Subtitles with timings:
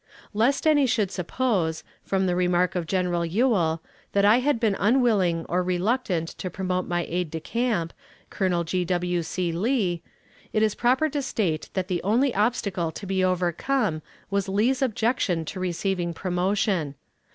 [0.33, 5.45] Lest any should suppose, from the remark of General Ewell, that I had been unwilling
[5.47, 7.93] or reluctant to promote my aide de camp.
[8.31, 8.83] Colonel G.
[8.83, 9.21] W.
[9.21, 9.51] C.
[9.51, 10.01] Lee,
[10.53, 14.01] it is proper to state that the only obstacle to be overcome
[14.31, 16.95] was Lee's objection to receiving promotion.